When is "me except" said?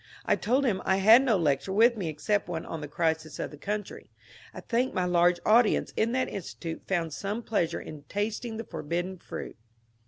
1.95-2.47